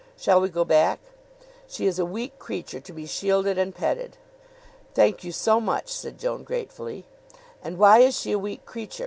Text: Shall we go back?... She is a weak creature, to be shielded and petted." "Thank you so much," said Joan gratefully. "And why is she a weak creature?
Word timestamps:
Shall 0.17 0.41
we 0.41 0.49
go 0.49 0.65
back?... 0.65 0.97
She 1.67 1.85
is 1.85 1.99
a 1.99 2.05
weak 2.07 2.39
creature, 2.39 2.79
to 2.79 2.91
be 2.91 3.05
shielded 3.05 3.59
and 3.59 3.71
petted." 3.75 4.17
"Thank 4.95 5.23
you 5.23 5.31
so 5.31 5.59
much," 5.59 5.89
said 5.89 6.17
Joan 6.17 6.43
gratefully. 6.43 7.05
"And 7.63 7.77
why 7.77 7.99
is 7.99 8.19
she 8.19 8.31
a 8.31 8.39
weak 8.39 8.65
creature? 8.65 8.99